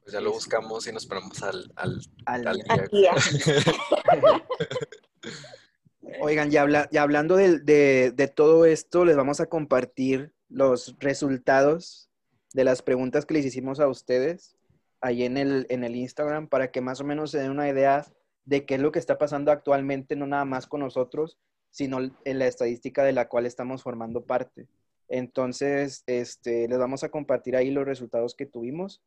[0.04, 3.14] Pues ya lo buscamos y nos ponemos al, al, al, día.
[6.22, 10.96] Oigan, ya, habla, ya hablando de, de, de todo esto, les vamos a compartir los
[11.00, 12.10] resultados
[12.54, 14.56] de las preguntas que les hicimos a ustedes
[15.04, 18.06] ahí en el, en el Instagram para que más o menos se den una idea
[18.46, 21.38] de qué es lo que está pasando actualmente, no nada más con nosotros,
[21.70, 24.68] sino en la estadística de la cual estamos formando parte.
[25.10, 29.02] Entonces, este, les vamos a compartir ahí los resultados que tuvimos.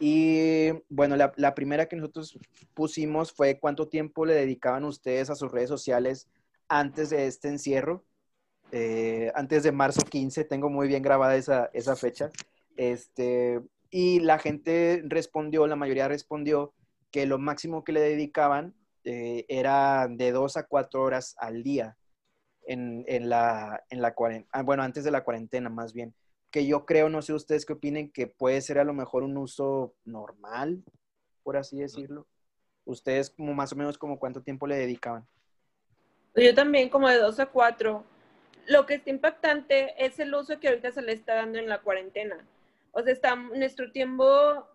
[0.00, 2.38] Y bueno, la, la, primera que nosotros
[2.74, 6.28] pusimos fue cuánto tiempo le dedicaban ustedes a sus redes sociales
[6.68, 8.04] antes de este encierro,
[8.70, 12.30] eh, antes de marzo 15, tengo muy bien grabada esa, esa fecha.
[12.76, 16.74] Este, y la gente respondió, la mayoría respondió
[17.10, 18.74] que lo máximo que le dedicaban
[19.04, 21.96] eh, era de dos a cuatro horas al día
[22.66, 23.82] en, la,
[24.52, 26.14] ah, bueno, antes de la cuarentena más bien,
[26.50, 29.38] que yo creo, no sé ustedes qué opinen, que puede ser a lo mejor un
[29.38, 30.84] uso normal,
[31.42, 32.26] por así decirlo.
[32.84, 35.26] Ustedes como más o menos como cuánto tiempo le dedicaban.
[36.34, 38.04] Yo también como de dos a cuatro.
[38.66, 41.80] Lo que está impactante es el uso que ahorita se le está dando en la
[41.80, 42.46] cuarentena
[42.92, 44.66] o sea, nuestro tiempo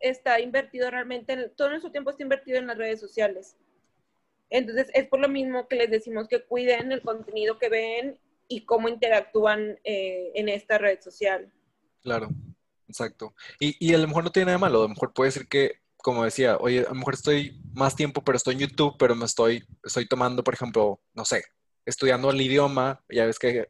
[0.00, 3.56] está invertido realmente, todo nuestro tiempo está invertido en las redes sociales.
[4.50, 8.64] Entonces, es por lo mismo que les decimos que cuiden el contenido que ven y
[8.64, 11.52] cómo interactúan eh, en esta red social.
[12.02, 12.28] Claro,
[12.88, 13.34] exacto.
[13.60, 15.80] Y, y a lo mejor no tiene nada malo, a lo mejor puede decir que,
[15.98, 19.26] como decía, oye, a lo mejor estoy más tiempo, pero estoy en YouTube, pero me
[19.26, 21.42] estoy, estoy tomando, por ejemplo, no sé,
[21.88, 23.66] estudiando el idioma, ya ves que de,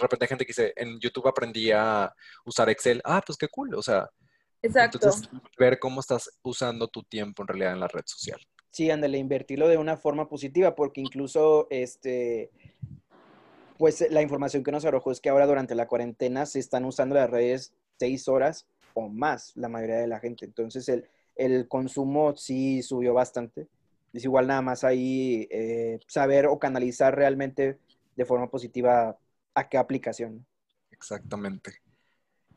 [0.00, 3.74] repente, hay gente que dice, en YouTube aprendí a usar Excel, ah, pues qué cool,
[3.74, 4.08] o sea,
[4.62, 4.98] Exacto.
[4.98, 8.40] entonces ver cómo estás usando tu tiempo en realidad en la red social.
[8.70, 12.52] Sí, ándale, invertirlo de una forma positiva, porque incluso, este,
[13.78, 17.16] pues la información que nos arrojó es que ahora durante la cuarentena se están usando
[17.16, 20.44] las redes seis horas o más, la mayoría de la gente.
[20.44, 23.66] Entonces el, el consumo sí subió bastante
[24.14, 27.78] es igual nada más ahí eh, saber o canalizar realmente
[28.16, 29.18] de forma positiva
[29.54, 30.46] a qué aplicación.
[30.90, 31.82] Exactamente.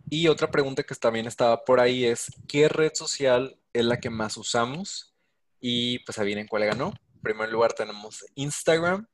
[0.10, 4.10] Y otra pregunta que también estaba por ahí es, ¿qué red social es la que
[4.10, 5.14] más usamos?
[5.60, 6.94] Y pues adivinen cuál ganó.
[7.16, 9.06] En primer lugar tenemos Instagram,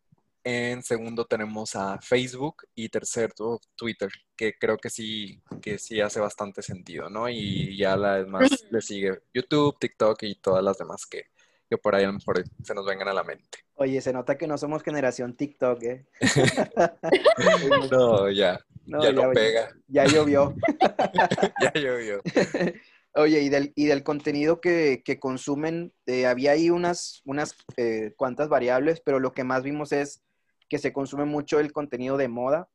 [0.44, 6.20] en segundo tenemos a Facebook y tercero Twitter, que creo que sí, que sí hace
[6.20, 7.30] bastante sentido, ¿no?
[7.30, 11.28] Y ya la demás le sigue YouTube, TikTok y todas las demás que,
[11.74, 13.60] que por ahí a lo mejor se nos vengan a la mente.
[13.74, 16.06] Oye, se nota que no somos generación TikTok, ¿eh?
[17.92, 18.60] no, ya.
[18.86, 19.70] ya, no pega.
[19.88, 20.54] Ya llovió.
[21.62, 22.22] ya llovió.
[23.16, 28.50] Oye, y del, y del contenido que, consumen, eh, había ahí unas, unas eh, cuantas
[28.50, 30.24] variables, pero lo que más vimos es
[30.70, 32.70] que se consume mucho el contenido de moda.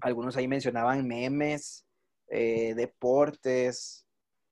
[0.00, 1.86] Algunos ahí mencionaban memes,
[2.28, 4.04] eh, deportes,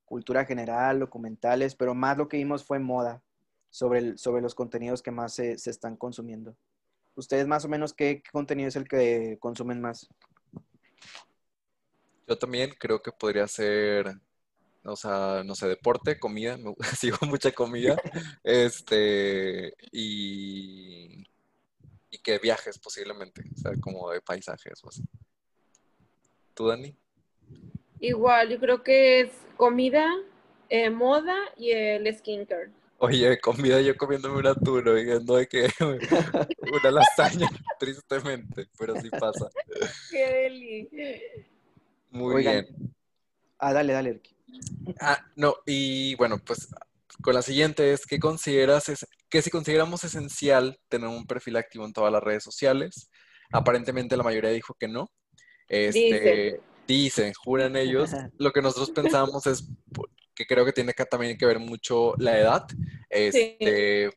[0.05, 3.21] cultura general, documentales, pero más lo que vimos fue moda
[3.69, 6.55] sobre, sobre los contenidos que más se, están consumiendo.
[7.15, 10.07] ¿Ustedes más o menos qué, contenido es el que consumen más?
[12.27, 14.13] Yo también creo que podría ser
[14.83, 16.57] o sea, no sé, deporte, comida,
[16.97, 17.97] sigo mucha comida,
[18.43, 21.25] este, y
[22.11, 25.03] y que viajes posiblemente, o sea, como de paisajes o así.
[26.53, 26.95] ¿Tú, Dani?
[27.99, 30.07] Igual, yo creo que es comida,
[30.69, 32.71] eh, moda y el skincare.
[33.01, 37.47] Oye, comida yo comiéndome un atún, no de que una lasaña,
[37.79, 39.49] tristemente, pero sí pasa.
[40.11, 40.89] Qué deli.
[42.11, 42.67] Muy bien.
[43.57, 44.21] Ah, dale, dale.
[44.99, 46.69] Ah, no, y bueno, pues
[47.21, 51.85] con la siguiente es, ¿qué consideras es, que si consideramos esencial tener un perfil activo
[51.85, 53.09] en todas las redes sociales?
[53.51, 55.09] Aparentemente la mayoría dijo que no.
[55.67, 57.33] Este, dicen.
[57.33, 58.11] juran ellos.
[58.37, 59.69] Lo que nosotros pensamos es
[60.39, 62.65] que creo que tiene que también que ver mucho la edad.
[63.09, 64.09] Este,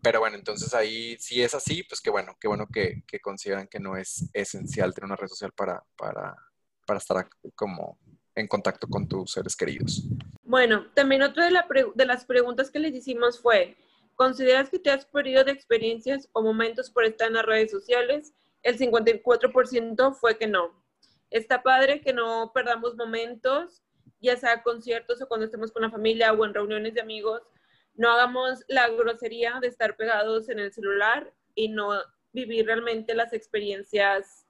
[0.00, 3.66] Pero bueno, entonces ahí si es así, pues qué bueno, qué bueno que, que consideran
[3.66, 6.36] que no es esencial tener una red social para, para,
[6.86, 7.98] para estar como
[8.36, 10.04] en contacto con tus seres queridos.
[10.44, 13.76] Bueno, también otra de, de las preguntas que les hicimos fue,
[14.14, 18.34] ¿consideras que te has perdido de experiencias o momentos por estar en las redes sociales?
[18.62, 20.80] El 54% fue que no.
[21.28, 23.82] Está padre que no perdamos momentos,
[24.26, 27.42] ya sea conciertos o cuando estemos con la familia o en reuniones de amigos.
[27.94, 31.92] No hagamos la grosería de estar pegados en el celular y no
[32.32, 34.46] vivir realmente las experiencias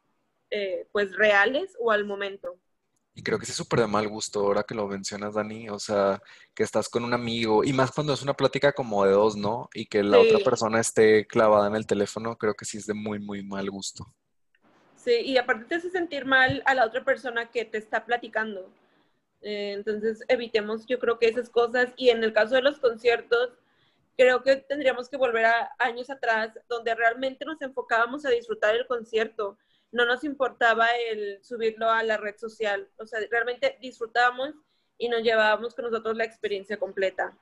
[0.50, 2.58] eh, pues reales o al momento.
[3.14, 5.70] Y creo que sí es súper de mal gusto ahora que lo mencionas, Dani.
[5.70, 6.20] O sea,
[6.54, 9.70] que estás con un amigo y más cuando es una plática como de dos, ¿no?
[9.72, 12.92] Y que la otra persona esté clavada en el teléfono, creo que sí es de
[12.92, 14.12] muy, muy mal gusto.
[14.96, 18.68] Sí, y aparte te hace sentir mal a la otra persona que te está platicando.
[19.46, 21.92] Eh, entonces, evitemos, yo creo que esas cosas.
[21.96, 23.50] Y en el caso de los conciertos,
[24.16, 28.86] creo que tendríamos que volver a años atrás, donde realmente nos enfocábamos a disfrutar el
[28.86, 29.56] concierto
[29.92, 32.88] no nos importaba el subirlo a la red social.
[32.98, 34.50] O sea, realmente disfrutábamos
[34.98, 37.36] y nos llevábamos con nosotros la experiencia completa.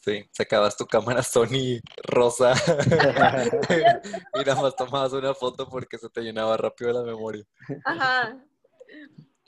[0.00, 2.54] Sí, sacabas tu cámara Sony rosa
[4.34, 7.44] y nada más tomabas una foto porque se te llenaba rápido la memoria.
[7.84, 8.36] Ajá.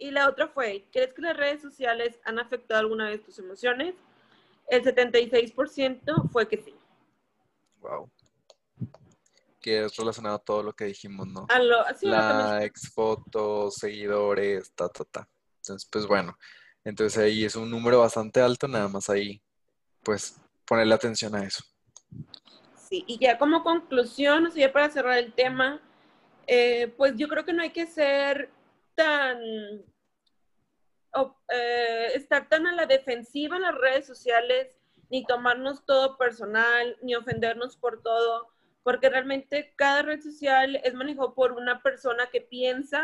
[0.04, 3.94] Y la otra fue, ¿crees que las redes sociales han afectado alguna vez tus emociones?
[4.68, 6.74] El 76% fue que sí.
[7.80, 8.10] Wow
[9.62, 11.46] que es relacionado a todo lo que dijimos, ¿no?
[11.48, 15.26] A lo, Likes, fotos, seguidores, ta, ta, ta.
[15.56, 16.36] Entonces, pues bueno,
[16.84, 19.40] entonces ahí es un número bastante alto, nada más ahí,
[20.02, 21.64] pues ponerle atención a eso.
[22.76, 25.80] Sí, y ya como conclusión, o sea, ya para cerrar el tema,
[26.46, 28.50] eh, pues yo creo que no hay que ser
[28.94, 29.38] tan,
[31.48, 34.78] eh, estar tan a la defensiva en las redes sociales,
[35.10, 38.54] ni tomarnos todo personal, ni ofendernos por todo
[38.84, 43.02] porque realmente cada red social es manejado por una persona que piensa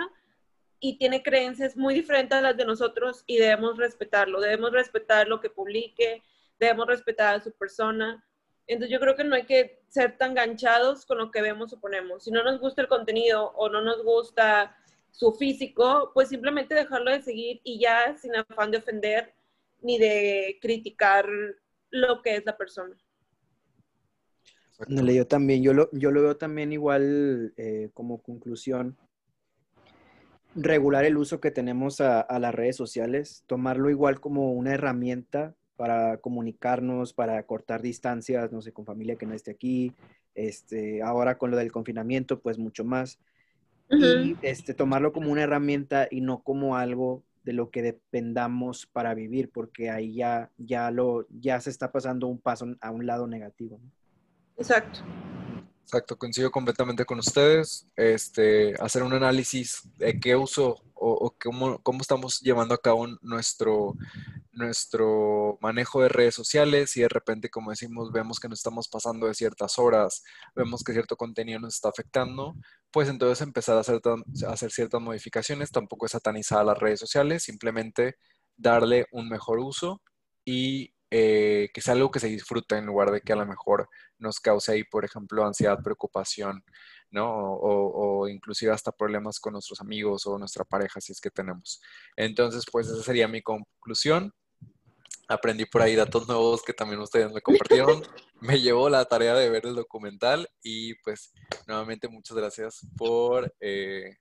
[0.78, 5.40] y tiene creencias muy diferentes a las de nosotros y debemos respetarlo, debemos respetar lo
[5.40, 6.22] que publique,
[6.58, 8.22] debemos respetar a su persona.
[8.66, 11.80] Entonces yo creo que no hay que ser tan ganchados con lo que vemos o
[11.80, 12.24] ponemos.
[12.24, 14.76] Si no nos gusta el contenido o no nos gusta
[15.10, 19.34] su físico, pues simplemente dejarlo de seguir y ya sin afán de ofender
[19.82, 21.26] ni de criticar
[21.90, 22.96] lo que es la persona.
[24.88, 28.96] Yo también, yo lo, yo lo veo también igual eh, como conclusión.
[30.54, 36.16] Regular el uso que tenemos a, las redes sociales, tomarlo igual como una herramienta para
[36.16, 39.92] comunicarnos, para cortar distancias, no sé, con familia que no esté aquí,
[40.34, 43.20] este, ahora con lo del confinamiento, pues mucho más.
[43.90, 49.14] Y este, tomarlo como una herramienta y no como algo de lo que dependamos para
[49.14, 53.26] vivir, porque ahí ya, ya, lo, ya se está pasando un paso a un lado
[53.26, 53.80] negativo.
[54.56, 55.00] Exacto.
[55.92, 57.84] Exacto, coincido completamente con ustedes.
[57.96, 63.96] Este, hacer un análisis de qué uso o, cómo, cómo, estamos llevando a cabo nuestro,
[64.52, 69.26] nuestro manejo de redes sociales y de repente, como decimos, vemos que nos estamos pasando
[69.26, 70.22] de ciertas horas,
[70.54, 72.54] vemos que cierto contenido nos está afectando,
[72.92, 74.00] pues entonces empezar a hacer,
[74.46, 75.72] a hacer ciertas modificaciones.
[75.72, 78.16] Tampoco es satanizar las redes sociales, simplemente
[78.56, 80.00] darle un mejor uso
[80.44, 83.88] y eh, que sea algo que se disfruta en lugar de que a lo mejor
[84.18, 86.64] nos cause ahí, por ejemplo, ansiedad, preocupación,
[87.10, 87.28] ¿no?
[87.28, 91.82] O, inclusive hasta problemas con nuestros amigos o nuestra pareja, si es que tenemos.
[92.14, 94.32] Entonces, pues esa sería mi conclusión.
[95.26, 98.02] Aprendí por ahí datos nuevos que también ustedes me compartieron.
[98.40, 101.32] me llevó la tarea de ver el documental y pues
[101.66, 104.16] nuevamente muchas gracias por, eh,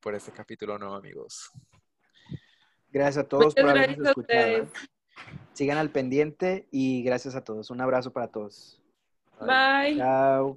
[0.00, 1.50] por este capítulo nuevo, amigos.
[2.88, 4.68] Gracias a todos por habernos escuchado.
[5.52, 7.70] Sigan al pendiente y gracias a todos.
[7.70, 8.80] Un abrazo para todos.
[9.40, 9.96] Bye.
[9.96, 10.48] Chao.